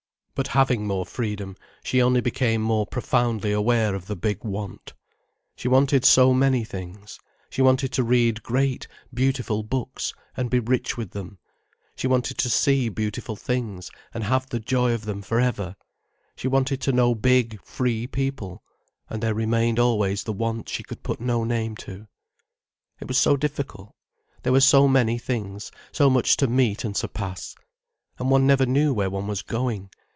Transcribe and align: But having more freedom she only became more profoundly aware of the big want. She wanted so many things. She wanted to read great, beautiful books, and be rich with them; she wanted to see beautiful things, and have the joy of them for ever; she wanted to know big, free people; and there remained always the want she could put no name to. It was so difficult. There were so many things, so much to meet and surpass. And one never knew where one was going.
But 0.33 0.47
having 0.47 0.87
more 0.87 1.05
freedom 1.05 1.55
she 1.83 2.01
only 2.01 2.19
became 2.19 2.63
more 2.63 2.87
profoundly 2.87 3.51
aware 3.51 3.93
of 3.93 4.07
the 4.07 4.15
big 4.15 4.43
want. 4.43 4.95
She 5.55 5.67
wanted 5.67 6.03
so 6.03 6.33
many 6.33 6.63
things. 6.63 7.19
She 7.51 7.61
wanted 7.61 7.91
to 7.91 8.03
read 8.03 8.41
great, 8.41 8.87
beautiful 9.13 9.61
books, 9.61 10.15
and 10.35 10.49
be 10.49 10.57
rich 10.57 10.97
with 10.97 11.11
them; 11.11 11.37
she 11.95 12.07
wanted 12.07 12.39
to 12.39 12.49
see 12.49 12.89
beautiful 12.89 13.35
things, 13.35 13.91
and 14.15 14.23
have 14.23 14.49
the 14.49 14.59
joy 14.59 14.93
of 14.93 15.05
them 15.05 15.21
for 15.21 15.39
ever; 15.39 15.75
she 16.35 16.47
wanted 16.47 16.81
to 16.81 16.91
know 16.91 17.13
big, 17.13 17.61
free 17.63 18.07
people; 18.07 18.63
and 19.11 19.21
there 19.21 19.35
remained 19.35 19.77
always 19.77 20.23
the 20.23 20.33
want 20.33 20.69
she 20.69 20.81
could 20.81 21.03
put 21.03 21.21
no 21.21 21.43
name 21.43 21.75
to. 21.75 22.07
It 22.99 23.07
was 23.07 23.19
so 23.19 23.37
difficult. 23.37 23.93
There 24.41 24.53
were 24.53 24.59
so 24.61 24.87
many 24.87 25.19
things, 25.19 25.71
so 25.91 26.09
much 26.09 26.35
to 26.37 26.47
meet 26.47 26.83
and 26.83 26.97
surpass. 26.97 27.53
And 28.17 28.31
one 28.31 28.47
never 28.47 28.65
knew 28.65 28.91
where 28.91 29.11
one 29.11 29.27
was 29.27 29.43
going. 29.43 29.91